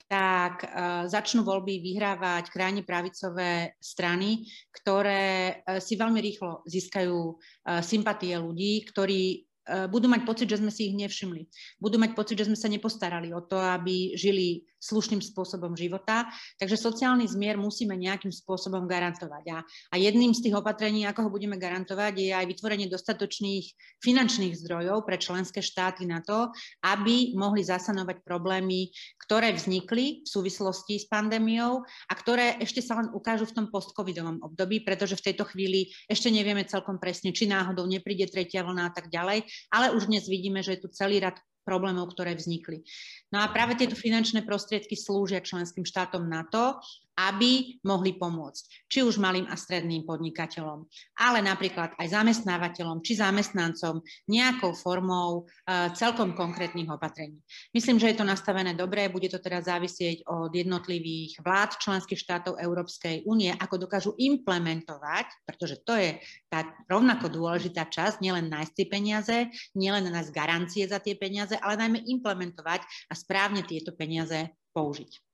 tak 0.09 0.65
uh, 0.65 1.05
začnú 1.05 1.45
voľby 1.45 1.85
vyhrávať 1.85 2.49
krajne 2.49 2.81
pravicové 2.81 3.77
strany, 3.77 4.49
ktoré 4.73 5.61
uh, 5.61 5.79
si 5.79 6.01
veľmi 6.01 6.17
rýchlo 6.17 6.65
získajú 6.65 7.17
uh, 7.37 7.85
sympatie 7.85 8.35
ľudí, 8.41 8.89
ktorí 8.89 9.49
budú 9.93 10.09
mať 10.09 10.25
pocit, 10.25 10.49
že 10.49 10.65
sme 10.65 10.73
si 10.73 10.89
ich 10.89 10.97
nevšimli. 10.97 11.45
Budú 11.77 12.01
mať 12.01 12.17
pocit, 12.17 12.41
že 12.41 12.49
sme 12.49 12.57
sa 12.57 12.73
nepostarali 12.73 13.37
o 13.37 13.45
to, 13.45 13.61
aby 13.61 14.17
žili 14.17 14.65
slušným 14.79 15.23
spôsobom 15.23 15.75
života. 15.75 16.31
Takže 16.59 16.79
sociálny 16.79 17.27
zmier 17.27 17.59
musíme 17.59 17.99
nejakým 17.99 18.31
spôsobom 18.31 18.87
garantovať. 18.87 19.45
A, 19.53 19.59
a 19.67 19.95
jedným 19.99 20.33
z 20.33 20.49
tých 20.49 20.59
opatrení, 20.59 21.05
ako 21.05 21.29
ho 21.29 21.31
budeme 21.31 21.59
garantovať, 21.59 22.13
je 22.19 22.31
aj 22.35 22.47
vytvorenie 22.47 22.87
dostatočných 22.87 23.99
finančných 24.03 24.55
zdrojov 24.55 25.05
pre 25.05 25.19
členské 25.19 25.61
štáty 25.61 26.07
na 26.07 26.23
to, 26.23 26.51
aby 26.87 27.35
mohli 27.35 27.67
zasanovať 27.67 28.23
problémy, 28.23 28.95
ktoré 29.27 29.53
vznikli 29.53 30.23
v 30.25 30.29
súvislosti 30.29 31.03
s 31.03 31.07
pandémiou 31.11 31.83
a 31.85 32.13
ktoré 32.15 32.57
ešte 32.63 32.81
sa 32.81 33.03
len 33.03 33.11
ukážu 33.11 33.45
v 33.51 33.57
tom 33.59 33.67
post-covidovom 33.69 34.41
období, 34.41 34.87
pretože 34.87 35.19
v 35.19 35.33
tejto 35.33 35.45
chvíli 35.51 35.91
ešte 36.07 36.31
nevieme 36.31 36.65
celkom 36.65 36.97
presne, 37.03 37.35
či 37.35 37.51
náhodou 37.51 37.85
nepríde 37.85 38.31
tretia 38.31 38.63
vlna 38.63 38.89
a 38.89 38.93
tak 38.95 39.11
ďalej, 39.11 39.45
ale 39.75 39.93
už 39.93 40.07
dnes 40.07 40.25
vidíme, 40.31 40.63
že 40.63 40.79
je 40.79 40.83
tu 40.87 40.89
celý 40.95 41.21
rad 41.21 41.37
problémov, 41.69 42.17
ktoré 42.17 42.33
vznikli. 42.33 42.81
No 43.29 43.45
a 43.45 43.53
práve 43.53 43.77
tieto 43.77 43.93
finančné 43.93 44.49
prostriedky 44.49 44.97
slúžia 44.97 45.45
členským 45.45 45.85
štátom 45.85 46.25
na 46.25 46.49
to, 46.49 46.81
aby 47.19 47.83
mohli 47.83 48.15
pomôcť, 48.15 48.87
či 48.87 49.03
už 49.03 49.19
malým 49.19 49.51
a 49.51 49.59
stredným 49.59 50.07
podnikateľom, 50.07 50.87
ale 51.19 51.43
napríklad 51.43 51.99
aj 51.99 52.07
zamestnávateľom 52.15 53.03
či 53.03 53.19
zamestnancom 53.19 53.99
nejakou 54.31 54.71
formou 54.79 55.45
uh, 55.45 55.91
celkom 55.99 56.39
konkrétnych 56.39 56.87
opatrení. 56.87 57.43
Myslím, 57.75 57.99
že 57.99 58.15
je 58.15 58.23
to 58.23 58.27
nastavené 58.27 58.79
dobre, 58.79 59.11
bude 59.11 59.27
to 59.27 59.43
teda 59.43 59.67
závisieť 59.67 60.23
od 60.31 60.55
jednotlivých 60.55 61.43
vlád 61.43 61.83
členských 61.83 62.23
štátov 62.23 62.63
Európskej 62.63 63.27
únie, 63.27 63.51
ako 63.51 63.91
dokážu 63.91 64.15
implementovať, 64.15 65.27
pretože 65.43 65.83
to 65.83 65.99
je 65.99 66.23
tá 66.47 66.71
rovnako 66.87 67.27
dôležitá 67.35 67.91
časť, 67.91 68.23
nielen 68.23 68.47
nájsť 68.47 68.73
tie 68.79 68.87
peniaze, 68.87 69.37
nielen 69.75 70.07
nájsť 70.07 70.31
garancie 70.31 70.85
za 70.87 71.03
tie 71.03 71.19
peniaze, 71.19 71.59
ale 71.59 71.83
najmä 71.83 72.07
implementovať 72.07 73.11
a 73.11 73.15
správne 73.19 73.67
tieto 73.67 73.91
peniaze 73.91 74.55
použiť. 74.71 75.28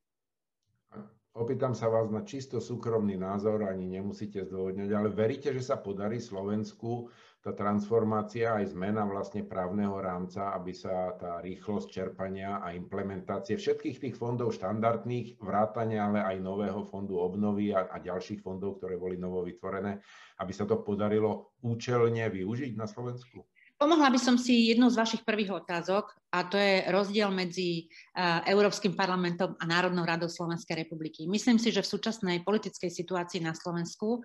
Opýtam 1.35 1.75
sa 1.75 1.91
vás 1.91 2.14
na 2.14 2.23
čisto 2.23 2.62
súkromný 2.62 3.19
názor, 3.19 3.67
ani 3.67 3.91
nemusíte 3.91 4.47
zdôvodňovať, 4.47 4.93
ale 4.95 5.11
veríte, 5.11 5.50
že 5.50 5.67
sa 5.67 5.75
podarí 5.83 6.23
Slovensku 6.23 7.11
tá 7.43 7.50
transformácia 7.50 8.55
aj 8.55 8.71
zmena 8.71 9.03
vlastne 9.03 9.43
právneho 9.43 9.99
rámca, 9.99 10.55
aby 10.55 10.71
sa 10.71 11.11
tá 11.19 11.43
rýchlosť 11.43 11.91
čerpania 11.91 12.62
a 12.62 12.71
implementácie 12.79 13.59
všetkých 13.59 13.99
tých 13.99 14.14
fondov 14.14 14.55
štandardných, 14.55 15.43
vrátania, 15.43 16.07
ale 16.07 16.23
aj 16.23 16.37
nového 16.38 16.87
fondu 16.87 17.19
obnovy 17.19 17.75
a, 17.75 17.83
a 17.91 17.99
ďalších 17.99 18.38
fondov, 18.38 18.79
ktoré 18.79 18.95
boli 18.95 19.19
novo 19.19 19.43
vytvorené, 19.43 19.99
aby 20.38 20.53
sa 20.55 20.71
to 20.71 20.87
podarilo 20.87 21.59
účelne 21.67 22.31
využiť 22.31 22.79
na 22.79 22.87
Slovensku? 22.87 23.43
Pomohla 23.85 24.09
by 24.09 24.17
som 24.17 24.41
si 24.41 24.73
jednou 24.73 24.88
z 24.88 24.97
vašich 24.97 25.29
prvých 25.29 25.61
otázok 25.61 26.09
a 26.33 26.49
to 26.49 26.57
je 26.57 26.88
rozdiel 26.88 27.29
medzi 27.29 27.85
uh, 27.85 28.41
Európskym 28.49 28.97
parlamentom 28.97 29.61
a 29.61 29.64
Národnou 29.69 30.09
radou 30.09 30.25
Slovenskej 30.25 30.88
republiky. 30.88 31.29
Myslím 31.29 31.61
si, 31.61 31.69
že 31.69 31.85
v 31.85 31.93
súčasnej 31.93 32.49
politickej 32.49 32.88
situácii 32.88 33.45
na 33.45 33.53
Slovensku 33.53 34.25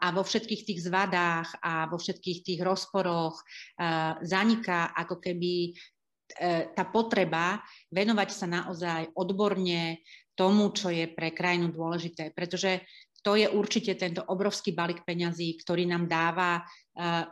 a 0.00 0.08
vo 0.16 0.24
všetkých 0.24 0.64
tých 0.64 0.80
zvadách 0.80 1.60
a 1.60 1.92
vo 1.92 2.00
všetkých 2.00 2.40
tých 2.40 2.60
rozporoch 2.64 3.36
uh, 3.36 4.16
zaniká 4.24 4.96
ako 4.96 5.20
keby 5.20 5.76
tá 6.72 6.88
potreba 6.88 7.60
venovať 7.92 8.28
sa 8.32 8.48
naozaj 8.48 9.12
odborne 9.12 10.00
tomu, 10.32 10.72
čo 10.72 10.88
je 10.88 11.04
pre 11.12 11.36
krajinu 11.36 11.68
dôležité. 11.68 12.32
Pretože 12.32 12.80
to 13.24 13.40
je 13.40 13.48
určite 13.48 13.96
tento 13.96 14.20
obrovský 14.20 14.76
balík 14.76 15.00
peňazí, 15.08 15.56
ktorý 15.64 15.88
nám 15.88 16.04
dáva 16.04 16.60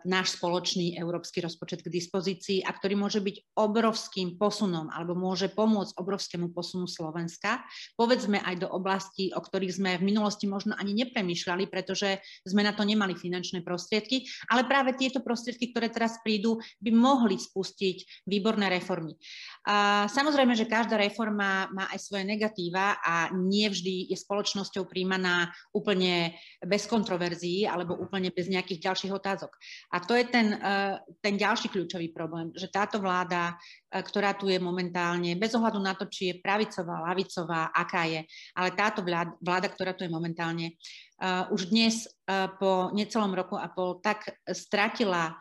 náš 0.02 0.42
spoločný 0.42 0.98
európsky 0.98 1.38
rozpočet 1.38 1.86
k 1.86 1.92
dispozícii 1.94 2.66
a 2.66 2.74
ktorý 2.74 2.98
môže 2.98 3.22
byť 3.22 3.54
obrovským 3.54 4.34
posunom 4.34 4.90
alebo 4.90 5.14
môže 5.14 5.46
pomôcť 5.54 5.94
obrovskému 6.02 6.50
posunu 6.50 6.90
Slovenska. 6.90 7.62
Povedzme 7.94 8.42
aj 8.42 8.66
do 8.66 8.68
oblastí, 8.74 9.30
o 9.30 9.38
ktorých 9.38 9.78
sme 9.78 9.90
v 10.02 10.06
minulosti 10.10 10.50
možno 10.50 10.74
ani 10.74 10.98
nepremýšľali, 10.98 11.70
pretože 11.70 12.18
sme 12.42 12.66
na 12.66 12.74
to 12.74 12.82
nemali 12.82 13.14
finančné 13.14 13.62
prostriedky, 13.62 14.26
ale 14.50 14.66
práve 14.66 14.98
tieto 14.98 15.22
prostriedky, 15.22 15.70
ktoré 15.70 15.94
teraz 15.94 16.18
prídu, 16.26 16.58
by 16.82 16.90
mohli 16.90 17.38
spustiť 17.38 18.26
výborné 18.26 18.66
reformy. 18.66 19.14
A 19.70 20.10
samozrejme, 20.10 20.58
že 20.58 20.66
každá 20.66 20.98
reforma 20.98 21.70
má 21.70 21.86
aj 21.94 22.02
svoje 22.02 22.26
negatíva 22.26 22.98
a 22.98 23.30
nie 23.30 23.70
vždy 23.70 24.10
je 24.10 24.18
spoločnosťou 24.18 24.90
príjmaná 24.90 25.54
úplne 25.70 26.34
bez 26.66 26.90
kontroverzií 26.90 27.62
alebo 27.62 27.94
úplne 27.94 28.34
bez 28.34 28.50
nejakých 28.50 28.90
ďalších 28.90 29.14
otázok 29.14 29.51
výsledok. 29.52 29.56
A 29.92 29.96
to 30.00 30.14
je 30.14 30.24
ten, 30.24 30.46
eh, 30.54 30.98
ten 31.20 31.34
ďalší 31.36 31.68
kľúčový 31.68 32.12
problém, 32.12 32.52
že 32.56 32.68
táto 32.68 32.98
vláda, 32.98 33.54
eh, 33.54 34.02
ktorá 34.02 34.34
tu 34.34 34.48
je 34.48 34.58
momentálne, 34.58 35.36
bez 35.36 35.54
ohľadu 35.54 35.80
na 35.80 35.94
to, 35.94 36.06
či 36.06 36.32
je 36.32 36.40
pravicová, 36.40 37.00
lavicová, 37.08 37.70
aká 37.72 38.04
je, 38.04 38.20
ale 38.56 38.70
táto 38.72 39.02
vláda, 39.02 39.32
vláda 39.40 39.68
ktorá 39.68 39.92
tu 39.94 40.04
je 40.04 40.12
momentálne, 40.12 40.72
eh, 40.72 41.44
už 41.50 41.70
dnes 41.70 42.08
po 42.32 42.88
necelom 42.96 43.34
roku 43.34 43.60
a 43.60 43.68
pol 43.68 44.00
tak 44.00 44.24
stratila 44.48 45.36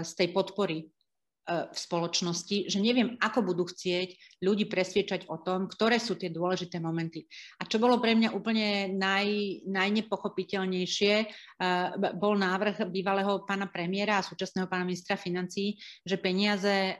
z 0.00 0.12
tej 0.16 0.32
podpory 0.32 0.88
E, 0.88 0.93
v 1.44 1.76
spoločnosti, 1.76 2.72
že 2.72 2.78
neviem, 2.80 3.20
ako 3.20 3.44
budú 3.44 3.68
chcieť 3.68 4.40
ľudí 4.40 4.64
presviečať 4.64 5.28
o 5.28 5.36
tom, 5.40 5.68
ktoré 5.68 6.00
sú 6.00 6.16
tie 6.16 6.32
dôležité 6.32 6.80
momenty. 6.80 7.28
A 7.60 7.68
čo 7.68 7.76
bolo 7.76 8.00
pre 8.00 8.16
mňa 8.16 8.32
úplne 8.32 8.96
naj, 8.96 9.60
najnepochopiteľnejšie, 9.68 11.14
uh, 11.20 12.00
bol 12.16 12.40
návrh 12.40 12.88
bývalého 12.88 13.44
pána 13.44 13.68
premiéra 13.68 14.20
a 14.20 14.26
súčasného 14.26 14.64
pána 14.68 14.88
ministra 14.88 15.20
financí, 15.20 15.76
že 16.00 16.16
peniaze 16.16 16.96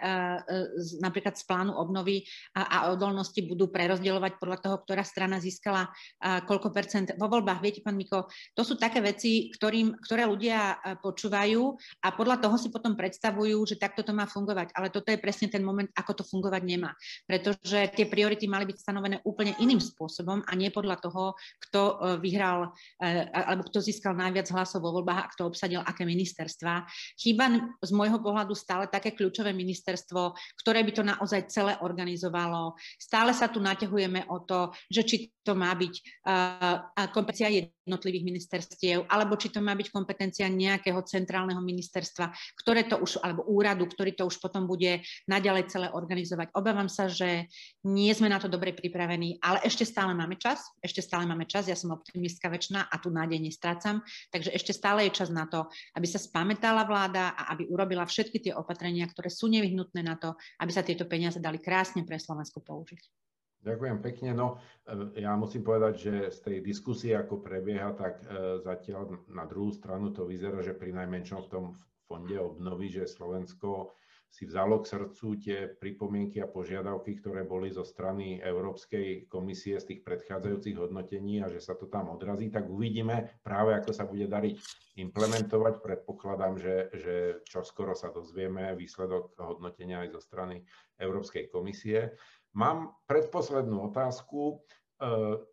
z, 0.77 0.89
napríklad 1.01 1.41
z 1.41 1.45
plánu 1.49 1.73
obnovy 1.73 2.29
a, 2.53 2.93
odolnosti 2.93 3.41
budú 3.49 3.73
prerozdeľovať 3.73 4.37
podľa 4.37 4.59
toho, 4.61 4.77
ktorá 4.85 5.03
strana 5.07 5.41
získala 5.41 5.89
koľko 6.21 6.69
percent 6.69 7.17
vo 7.17 7.33
voľbách. 7.33 7.65
Viete, 7.65 7.81
pán 7.81 7.97
Miko, 7.97 8.29
to 8.53 8.63
sú 8.63 8.77
také 8.77 9.01
veci, 9.01 9.49
ktorým, 9.55 9.97
ktoré 10.05 10.29
ľudia 10.29 10.77
počúvajú 11.01 11.63
a 12.05 12.09
podľa 12.13 12.45
toho 12.45 12.57
si 12.61 12.69
potom 12.69 12.93
predstavujú, 12.93 13.57
že 13.65 13.81
takto 13.81 14.05
to 14.05 14.13
má 14.13 14.29
fungovať. 14.35 14.75
Ale 14.75 14.91
toto 14.91 15.15
je 15.15 15.23
presne 15.23 15.47
ten 15.47 15.63
moment, 15.63 15.87
ako 15.95 16.19
to 16.19 16.25
fungovať 16.27 16.63
nemá. 16.67 16.91
Pretože 17.31 17.95
tie 17.95 18.11
priority 18.11 18.51
mali 18.51 18.67
byť 18.67 18.83
stanovené 18.83 19.23
úplne 19.23 19.55
iným 19.63 19.79
spôsobom 19.79 20.43
a 20.43 20.53
nie 20.59 20.75
podľa 20.75 20.99
toho, 20.99 21.39
kto 21.71 21.81
e, 21.81 21.95
vyhral 22.19 22.75
e, 22.99 23.31
alebo 23.31 23.63
kto 23.71 23.79
získal 23.79 24.19
najviac 24.19 24.51
hlasov 24.51 24.83
vo 24.83 24.91
voľbách 24.99 25.21
a 25.23 25.31
kto 25.31 25.43
obsadil 25.47 25.81
aké 25.87 26.03
ministerstva. 26.03 26.83
Chýba 27.15 27.47
z 27.79 27.91
môjho 27.95 28.19
pohľadu 28.19 28.59
stále 28.59 28.91
také 28.91 29.15
kľúčové 29.15 29.55
ministerstvo, 29.55 30.35
ktoré 30.65 30.83
by 30.83 30.93
to 30.93 31.03
naozaj 31.07 31.41
celé 31.47 31.79
organizovalo. 31.79 32.75
Stále 32.99 33.31
sa 33.37 33.47
tu 33.47 33.63
naťahujeme 33.63 34.27
o 34.33 34.43
to, 34.43 34.75
že 34.91 35.03
či 35.05 35.17
to 35.45 35.53
má 35.53 35.77
byť 35.77 35.95
uh, 36.25 37.09
kompetencia 37.13 37.53
jednotlivých 37.85 38.25
ministerstiev, 38.25 39.05
alebo 39.13 39.37
či 39.37 39.53
to 39.53 39.61
má 39.61 39.77
byť 39.77 39.93
kompetencia 39.93 40.49
nejakého 40.49 40.99
centrálneho 41.05 41.61
ministerstva, 41.61 42.33
ktoré 42.65 42.89
to 42.89 42.97
už, 42.97 43.21
alebo 43.21 43.45
úradu, 43.45 43.85
ktorý 43.85 44.17
to 44.17 44.25
už 44.25 44.41
potom 44.41 44.65
bude 44.65 45.05
naďalej 45.29 45.69
celé 45.69 45.87
organizovať. 45.93 46.57
Obávam 46.57 46.89
sa, 46.89 47.13
že 47.13 47.47
nie 47.85 48.11
sme 48.17 48.33
na 48.33 48.41
to 48.41 48.49
dobre 48.49 48.73
pripravení, 48.73 49.37
ale 49.45 49.61
ešte 49.63 49.85
stále 49.85 50.17
máme 50.17 50.41
čas, 50.41 50.65
ešte 50.81 51.05
stále 51.05 51.29
máme 51.29 51.45
čas, 51.45 51.69
ja 51.69 51.77
som 51.77 51.93
optimistka 51.93 52.49
väčšina 52.49 52.89
a 52.89 52.97
tu 52.97 53.13
nádej 53.13 53.39
nestrácam, 53.39 54.01
takže 54.33 54.51
ešte 54.57 54.73
stále 54.73 55.07
je 55.07 55.17
čas 55.21 55.29
na 55.29 55.45
to, 55.45 55.69
aby 55.93 56.09
sa 56.09 56.17
spamätala 56.17 56.89
vláda 56.89 57.37
a 57.37 57.53
aby 57.53 57.69
urobila 57.69 58.09
všetky 58.09 58.41
tie 58.41 58.53
opatrenia, 58.57 59.05
ktoré 59.05 59.29
sú 59.29 59.53
nevyhnutné 59.53 60.01
na 60.01 60.17
to, 60.17 60.33
aby 60.65 60.73
sa 60.73 60.81
tieto 60.81 61.05
peniaze 61.05 61.37
dali 61.37 61.61
krásne 61.61 62.01
pre 62.09 62.17
Slovensku 62.17 62.65
použiť. 62.65 63.25
Ďakujem 63.65 63.99
pekne. 64.05 64.31
No, 64.37 64.61
e, 64.85 65.25
ja 65.25 65.33
musím 65.41 65.65
povedať, 65.65 65.95
že 65.97 66.15
z 66.29 66.39
tej 66.45 66.57
diskusie, 66.61 67.17
ako 67.17 67.41
prebieha, 67.41 67.97
tak 67.97 68.21
e, 68.21 68.61
zatiaľ 68.61 69.25
na 69.33 69.49
druhú 69.49 69.73
stranu 69.73 70.13
to 70.13 70.29
vyzerá, 70.29 70.61
že 70.61 70.77
pri 70.77 70.93
najmenšom 70.93 71.49
v 71.49 71.51
tom 71.51 71.65
fonde 72.05 72.37
obnovy, 72.37 72.93
že 72.93 73.09
Slovensko 73.09 73.97
si 74.35 74.51
vzalo 74.51 74.83
k 74.83 74.91
srdcu 74.91 75.27
tie 75.39 75.59
pripomienky 75.79 76.43
a 76.43 76.51
požiadavky, 76.51 77.23
ktoré 77.23 77.47
boli 77.47 77.71
zo 77.71 77.87
strany 77.87 78.43
Európskej 78.43 79.31
komisie 79.31 79.79
z 79.79 79.95
tých 79.95 80.01
predchádzajúcich 80.03 80.75
hodnotení 80.75 81.39
a 81.39 81.47
že 81.47 81.63
sa 81.63 81.79
to 81.79 81.87
tam 81.87 82.11
odrazí, 82.11 82.51
tak 82.51 82.67
uvidíme 82.67 83.31
práve, 83.47 83.79
ako 83.79 83.95
sa 83.95 84.11
bude 84.11 84.27
dariť 84.27 84.59
implementovať. 84.99 85.79
Predpokladám, 85.79 86.59
že, 86.59 86.91
že 86.99 87.15
čoskoro 87.47 87.95
sa 87.95 88.11
dozvieme 88.11 88.75
výsledok 88.75 89.39
hodnotenia 89.39 90.03
aj 90.03 90.19
zo 90.19 90.21
strany 90.27 90.67
Európskej 90.99 91.47
komisie. 91.47 92.19
Mám 92.55 92.95
predposlednú 93.11 93.91
otázku. 93.91 94.55
E, 94.55 94.57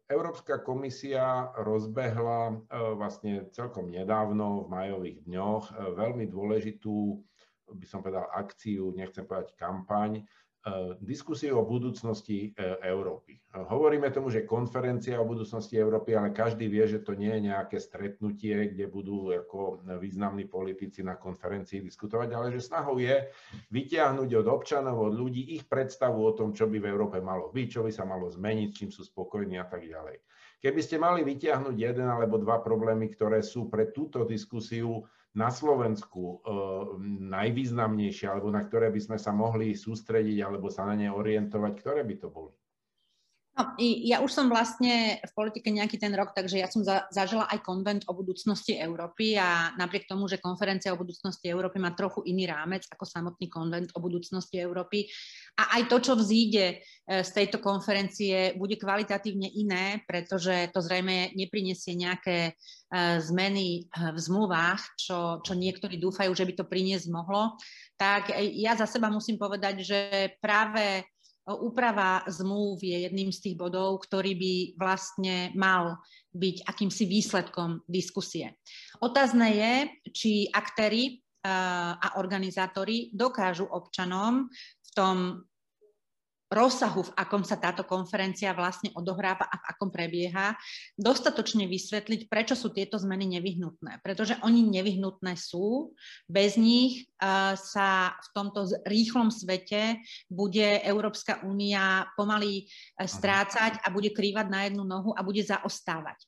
Európska 0.05 0.61
komisia 0.61 1.49
rozbehla 1.57 2.41
e, 2.45 2.53
vlastne 2.93 3.49
celkom 3.49 3.89
nedávno 3.89 4.65
v 4.65 4.67
majových 4.69 5.17
dňoch 5.25 5.63
e, 5.65 5.73
veľmi 5.97 6.25
dôležitú 6.29 7.17
by 7.71 7.85
som 7.87 8.03
povedal, 8.03 8.27
akciu, 8.35 8.91
nechcem 8.91 9.23
povedať 9.23 9.55
kampaň, 9.55 10.27
diskusiu 11.01 11.57
o 11.57 11.65
budúcnosti 11.65 12.53
eh, 12.53 12.77
Európy. 12.85 13.41
Hovoríme 13.51 14.13
tomu, 14.13 14.29
že 14.29 14.47
konferencia 14.47 15.19
o 15.19 15.27
budúcnosti 15.27 15.75
Európy, 15.75 16.15
ale 16.15 16.31
každý 16.31 16.69
vie, 16.69 16.85
že 16.87 17.01
to 17.01 17.17
nie 17.17 17.33
je 17.33 17.51
nejaké 17.51 17.81
stretnutie, 17.81 18.71
kde 18.71 18.85
budú 18.87 19.33
ako 19.33 19.83
významní 19.99 20.47
politici 20.47 21.03
na 21.03 21.19
konferencii 21.19 21.83
diskutovať, 21.83 22.29
ale 22.31 22.47
že 22.53 22.63
snahou 22.63 23.01
je 23.01 23.27
vytiahnuť 23.73 24.29
od 24.39 24.47
občanov, 24.47 25.01
od 25.01 25.17
ľudí 25.17 25.51
ich 25.57 25.67
predstavu 25.67 26.23
o 26.23 26.31
tom, 26.31 26.55
čo 26.55 26.69
by 26.69 26.79
v 26.79 26.89
Európe 26.93 27.19
malo 27.19 27.51
byť, 27.51 27.67
čo 27.67 27.81
by 27.83 27.91
sa 27.91 28.07
malo 28.07 28.31
zmeniť, 28.31 28.69
čím 28.71 28.89
sú 28.93 29.03
spokojní 29.03 29.59
a 29.59 29.67
tak 29.67 29.83
ďalej. 29.83 30.21
Keby 30.61 30.79
ste 30.79 31.01
mali 31.01 31.25
vytiahnuť 31.25 31.73
jeden 31.73 32.05
alebo 32.05 32.37
dva 32.37 32.61
problémy, 32.61 33.09
ktoré 33.11 33.41
sú 33.41 33.65
pre 33.67 33.89
túto 33.89 34.23
diskusiu 34.29 35.01
na 35.31 35.47
Slovensku 35.47 36.21
e, 36.21 36.35
najvýznamnejšie, 37.31 38.27
alebo 38.27 38.51
na 38.51 38.61
ktoré 38.61 38.91
by 38.91 38.99
sme 38.99 39.17
sa 39.17 39.31
mohli 39.31 39.71
sústrediť 39.71 40.37
alebo 40.43 40.67
sa 40.67 40.83
na 40.83 40.95
ne 40.99 41.07
orientovať, 41.07 41.73
ktoré 41.79 42.01
by 42.03 42.15
to 42.19 42.27
boli? 42.27 42.60
No, 43.51 43.75
ja 43.83 44.23
už 44.23 44.31
som 44.31 44.47
vlastne 44.47 45.19
v 45.19 45.31
politike 45.35 45.75
nejaký 45.75 45.99
ten 45.99 46.15
rok, 46.15 46.31
takže 46.31 46.55
ja 46.55 46.71
som 46.71 46.87
za, 46.87 47.03
zažila 47.11 47.51
aj 47.51 47.59
konvent 47.59 48.07
o 48.07 48.15
budúcnosti 48.15 48.79
Európy 48.79 49.35
a 49.35 49.75
napriek 49.75 50.07
tomu, 50.07 50.31
že 50.31 50.39
konferencia 50.39 50.95
o 50.95 51.01
budúcnosti 51.01 51.51
Európy 51.51 51.83
má 51.83 51.91
trochu 51.91 52.23
iný 52.31 52.47
rámec 52.47 52.87
ako 52.87 53.03
samotný 53.03 53.51
konvent 53.51 53.91
o 53.91 53.99
budúcnosti 53.99 54.55
Európy 54.55 55.03
a 55.59 55.75
aj 55.75 55.91
to, 55.91 55.97
čo 55.99 56.13
vzíde 56.15 56.65
e, 56.71 56.75
z 57.27 57.29
tejto 57.35 57.59
konferencie, 57.59 58.55
bude 58.55 58.79
kvalitatívne 58.79 59.51
iné, 59.51 59.99
pretože 60.07 60.71
to 60.71 60.79
zrejme 60.79 61.35
neprinesie 61.35 61.91
nejaké 61.99 62.37
e, 62.47 62.51
zmeny 63.19 63.83
e, 63.83 64.15
v 64.15 64.19
zmluvách, 64.31 64.95
čo, 64.95 65.43
čo 65.43 65.59
niektorí 65.59 65.99
dúfajú, 65.99 66.31
že 66.31 66.47
by 66.47 66.53
to 66.55 66.71
priniesť 66.71 67.11
mohlo, 67.11 67.59
tak 67.99 68.31
ja 68.55 68.79
za 68.79 68.87
seba 68.87 69.11
musím 69.11 69.35
povedať, 69.35 69.83
že 69.83 69.99
práve 70.39 71.03
úprava 71.47 72.21
zmluv 72.29 72.81
je 72.85 73.07
jedným 73.07 73.33
z 73.33 73.39
tých 73.49 73.55
bodov, 73.57 74.05
ktorý 74.05 74.37
by 74.37 74.53
vlastne 74.77 75.49
mal 75.57 75.97
byť 76.31 76.69
akýmsi 76.69 77.03
výsledkom 77.09 77.81
diskusie. 77.89 78.61
Otázne 79.01 79.47
je, 79.51 79.73
či 80.13 80.31
aktéry 80.53 81.19
a 81.41 82.21
organizátori 82.21 83.09
dokážu 83.17 83.65
občanom 83.65 84.45
v 84.53 84.89
tom 84.93 85.41
rozsahu, 86.51 87.07
v 87.07 87.15
akom 87.15 87.47
sa 87.47 87.55
táto 87.55 87.87
konferencia 87.87 88.51
vlastne 88.51 88.91
odohráva 88.91 89.47
a 89.47 89.55
v 89.55 89.67
akom 89.71 89.89
prebieha, 89.89 90.53
dostatočne 90.99 91.63
vysvetliť, 91.65 92.27
prečo 92.27 92.59
sú 92.59 92.75
tieto 92.75 92.99
zmeny 92.99 93.39
nevyhnutné. 93.39 94.03
Pretože 94.03 94.35
oni 94.43 94.67
nevyhnutné 94.67 95.39
sú, 95.39 95.95
bez 96.27 96.59
nich 96.59 97.07
uh, 97.23 97.55
sa 97.55 98.19
v 98.19 98.27
tomto 98.35 98.67
rýchlom 98.83 99.31
svete 99.31 100.03
bude 100.27 100.83
Európska 100.83 101.39
únia 101.47 102.11
pomaly 102.19 102.67
uh, 102.67 103.07
strácať 103.07 103.79
a 103.79 103.87
bude 103.87 104.11
krývať 104.11 104.51
na 104.51 104.67
jednu 104.67 104.83
nohu 104.83 105.15
a 105.15 105.23
bude 105.23 105.39
zaostávať. 105.41 106.19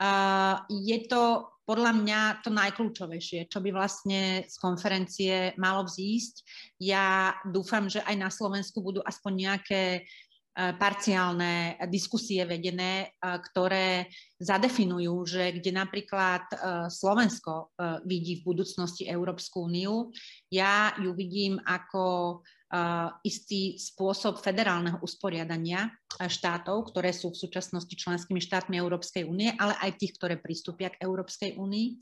Uh, 0.00 0.64
je 0.70 0.96
to 1.10 1.50
podľa 1.70 1.94
mňa 2.02 2.20
to 2.42 2.50
najkľúčovejšie, 2.50 3.46
čo 3.46 3.62
by 3.62 3.70
vlastne 3.70 4.42
z 4.42 4.56
konferencie 4.58 5.54
malo 5.54 5.86
vzísť. 5.86 6.42
Ja 6.82 7.38
dúfam, 7.46 7.86
že 7.86 8.02
aj 8.02 8.16
na 8.18 8.26
Slovensku 8.26 8.82
budú 8.82 8.98
aspoň 9.06 9.32
nejaké 9.38 9.82
parciálne 10.76 11.78
diskusie 11.88 12.44
vedené, 12.44 13.06
e, 13.06 13.06
ktoré 13.20 14.08
zadefinujú, 14.40 15.14
že 15.28 15.44
kde 15.56 15.70
napríklad 15.72 16.44
e, 16.50 16.56
Slovensko 16.88 17.72
vidí 18.08 18.40
v 18.40 18.46
budúcnosti 18.52 19.04
Európsku 19.08 19.68
úniu, 19.68 20.12
ja 20.48 20.92
ju 20.98 21.12
vidím 21.16 21.60
ako 21.62 22.40
istý 23.26 23.74
spôsob 23.74 24.38
federálneho 24.38 25.02
usporiadania 25.02 25.90
štátov, 26.22 26.94
ktoré 26.94 27.10
sú 27.10 27.34
v 27.34 27.42
súčasnosti 27.42 27.90
členskými 27.90 28.38
štátmi 28.38 28.78
Európskej 28.78 29.26
únie, 29.26 29.50
ale 29.58 29.74
aj 29.82 29.98
tých, 29.98 30.14
ktoré 30.14 30.38
pristúpia 30.38 30.94
k 30.94 31.02
Európskej 31.02 31.58
únii, 31.58 31.98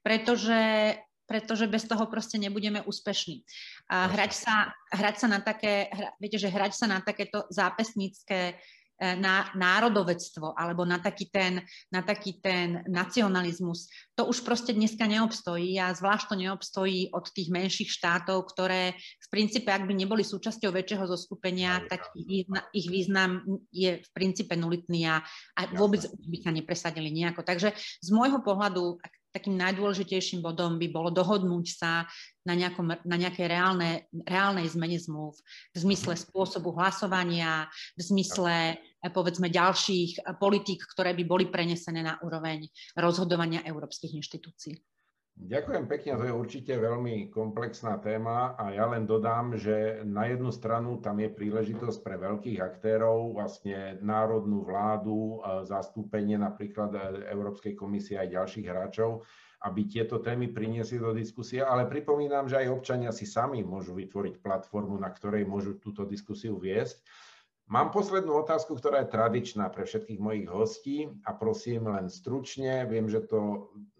pretože 0.00 0.56
pretože 1.26 1.66
bez 1.66 1.84
toho 1.84 2.06
proste 2.06 2.38
nebudeme 2.38 2.80
úspešní. 2.82 3.42
A 3.90 4.06
hrať 4.06 4.32
sa, 4.32 4.54
hrať 4.94 5.14
sa 5.18 5.26
na 5.26 5.42
také, 5.42 5.90
hra, 5.90 6.14
viete, 6.22 6.38
že 6.38 6.48
hrať 6.50 6.72
sa 6.72 6.86
na 6.86 6.98
takéto 7.02 7.44
zápesnícke 7.50 8.56
na 8.96 9.52
národovectvo 9.52 10.56
alebo 10.56 10.88
na 10.88 10.96
taký, 10.96 11.28
ten, 11.28 11.60
na 11.92 12.00
taký 12.00 12.40
ten 12.40 12.80
nacionalizmus. 12.88 13.92
To 14.16 14.24
už 14.24 14.40
proste 14.40 14.72
dneska 14.72 15.04
neobstojí 15.04 15.76
a 15.76 15.92
zvlášť 15.92 16.32
to 16.32 16.36
neobstojí 16.40 17.12
od 17.12 17.28
tých 17.28 17.52
menších 17.52 17.92
štátov, 17.92 18.48
ktoré 18.48 18.96
v 18.96 19.28
princípe, 19.28 19.68
ak 19.68 19.84
by 19.84 19.92
neboli 19.92 20.24
súčasťou 20.24 20.72
väčšieho 20.72 21.04
zoskupenia, 21.12 21.84
tak 21.92 22.08
ich, 22.16 22.48
ich 22.72 22.88
význam 22.88 23.44
je 23.68 24.00
v 24.00 24.08
princípe 24.16 24.56
nulitný 24.56 25.12
a, 25.12 25.20
a 25.60 25.60
vôbec 25.76 26.00
by 26.16 26.38
sa 26.40 26.50
nepresadili 26.56 27.12
nejako. 27.12 27.44
Takže 27.44 27.76
z 27.76 28.08
môjho 28.16 28.40
pohľadu, 28.40 28.96
ak 28.96 29.12
takým 29.36 29.60
najdôležitejším 29.60 30.40
bodom 30.40 30.80
by 30.80 30.88
bolo 30.88 31.12
dohodnúť 31.12 31.66
sa 31.68 32.08
na, 32.48 32.56
nejakom, 32.56 32.88
na 33.04 33.16
nejakej 33.20 33.52
reálne, 33.52 34.08
reálnej 34.24 34.64
zmene 34.72 34.96
zmluv 34.96 35.36
v 35.76 35.76
zmysle 35.76 36.16
spôsobu 36.16 36.72
hlasovania, 36.72 37.68
v 37.92 38.02
zmysle 38.02 38.80
povedzme 39.12 39.52
ďalších 39.52 40.24
politík, 40.40 40.80
ktoré 40.96 41.12
by 41.12 41.24
boli 41.28 41.44
prenesené 41.52 42.00
na 42.00 42.16
úroveň 42.24 42.64
rozhodovania 42.96 43.60
európskych 43.68 44.16
inštitúcií. 44.16 44.80
Ďakujem 45.36 45.84
pekne, 45.84 46.16
to 46.16 46.24
je 46.24 46.32
určite 46.32 46.72
veľmi 46.72 47.28
komplexná 47.28 48.00
téma 48.00 48.56
a 48.56 48.72
ja 48.72 48.88
len 48.88 49.04
dodám, 49.04 49.52
že 49.52 50.00
na 50.00 50.32
jednu 50.32 50.48
stranu 50.48 50.96
tam 51.04 51.20
je 51.20 51.28
príležitosť 51.28 51.98
pre 52.00 52.16
veľkých 52.16 52.56
aktérov, 52.64 53.36
vlastne 53.36 54.00
národnú 54.00 54.64
vládu, 54.64 55.44
zastúpenie 55.68 56.40
napríklad 56.40 57.20
Európskej 57.28 57.76
komisie 57.76 58.16
aj 58.16 58.32
ďalších 58.32 58.64
hráčov, 58.64 59.28
aby 59.68 59.84
tieto 59.84 60.24
témy 60.24 60.56
priniesli 60.56 60.96
do 60.96 61.12
diskusie, 61.12 61.60
ale 61.60 61.84
pripomínam, 61.84 62.48
že 62.48 62.64
aj 62.64 62.72
občania 62.72 63.12
si 63.12 63.28
sami 63.28 63.60
môžu 63.60 63.92
vytvoriť 63.92 64.40
platformu, 64.40 64.96
na 64.96 65.12
ktorej 65.12 65.44
môžu 65.44 65.76
túto 65.76 66.08
diskusiu 66.08 66.56
viesť 66.56 67.04
Mám 67.66 67.90
poslednú 67.90 68.46
otázku, 68.46 68.78
ktorá 68.78 69.02
je 69.02 69.10
tradičná 69.10 69.66
pre 69.74 69.82
všetkých 69.82 70.22
mojich 70.22 70.46
hostí 70.46 71.10
a 71.26 71.34
prosím 71.34 71.90
len 71.90 72.06
stručne, 72.06 72.86
viem, 72.86 73.10
že 73.10 73.26
to 73.26 73.40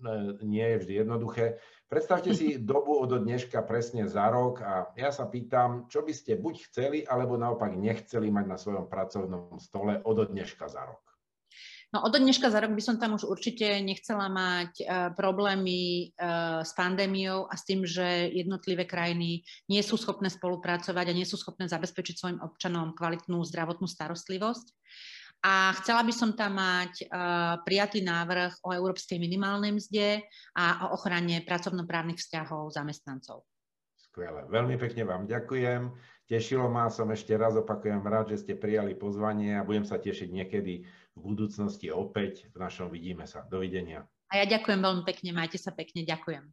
e, 0.07 0.39
nie 0.47 0.63
je 0.63 0.77
vždy 0.87 0.93
jednoduché. 1.03 1.59
Predstavte 1.91 2.31
si 2.31 2.59
dobu 2.63 2.95
od 3.03 3.19
dneška 3.19 3.67
presne 3.67 4.07
za 4.07 4.31
rok 4.31 4.63
a 4.63 4.95
ja 4.95 5.11
sa 5.11 5.27
pýtam, 5.27 5.91
čo 5.91 6.07
by 6.07 6.15
ste 6.15 6.39
buď 6.39 6.55
chceli, 6.71 6.99
alebo 7.03 7.35
naopak 7.35 7.75
nechceli 7.75 8.31
mať 8.31 8.47
na 8.47 8.55
svojom 8.55 8.87
pracovnom 8.87 9.59
stole 9.59 9.99
od 9.99 10.19
dneška 10.31 10.71
za 10.71 10.87
rok. 10.87 11.06
No 11.97 12.05
od 12.05 12.13
dneška 12.13 12.53
za 12.53 12.61
rok 12.61 12.77
by 12.77 12.83
som 12.85 13.01
tam 13.01 13.17
už 13.17 13.25
určite 13.25 13.81
nechcela 13.81 14.29
mať 14.29 14.85
uh, 14.85 15.17
problémy 15.17 16.13
uh, 16.13 16.61
s 16.61 16.77
pandémiou 16.77 17.49
a 17.49 17.57
s 17.57 17.65
tým, 17.65 17.89
že 17.89 18.37
jednotlivé 18.37 18.85
krajiny 18.85 19.49
nie 19.65 19.81
sú 19.81 19.97
schopné 19.97 20.29
spolupracovať 20.29 21.09
a 21.09 21.17
nie 21.17 21.25
sú 21.25 21.41
schopné 21.41 21.73
zabezpečiť 21.73 22.15
svojim 22.21 22.39
občanom 22.45 22.93
kvalitnú 22.93 23.41
zdravotnú 23.49 23.89
starostlivosť. 23.89 24.77
A 25.41 25.73
chcela 25.81 26.05
by 26.05 26.13
som 26.13 26.37
tam 26.37 26.61
mať 26.61 27.09
uh, 27.09 27.65
prijatý 27.65 28.05
návrh 28.05 28.61
o 28.61 28.77
európskej 28.77 29.17
minimálnej 29.17 29.73
mzde 29.73 30.21
a 30.53 30.93
o 30.93 31.01
ochrane 31.01 31.49
pracovnoprávnych 31.49 32.21
vzťahov 32.21 32.77
zamestnancov. 32.77 33.49
Skvelé. 33.97 34.45
Veľmi 34.53 34.77
pekne 34.77 35.09
vám 35.09 35.25
ďakujem. 35.25 35.97
Tešilo 36.29 36.69
ma 36.69 36.93
som 36.93 37.09
ešte 37.09 37.33
raz, 37.41 37.57
opakujem 37.57 38.05
rád, 38.05 38.37
že 38.37 38.45
ste 38.45 38.53
prijali 38.59 38.93
pozvanie 38.99 39.57
a 39.57 39.65
budem 39.65 39.89
sa 39.89 39.97
tešiť 39.97 40.29
niekedy 40.29 40.85
v 41.17 41.21
budúcnosti 41.33 41.89
opäť 41.89 42.47
v 42.53 42.57
našom 42.61 42.93
Vidíme 42.93 43.25
sa. 43.25 43.49
Dovidenia. 43.49 44.05
A 44.29 44.43
ja 44.43 44.47
ďakujem 44.47 44.85
veľmi 44.85 45.03
pekne, 45.09 45.33
majte 45.33 45.57
sa 45.57 45.73
pekne, 45.73 46.05
ďakujem. 46.05 46.45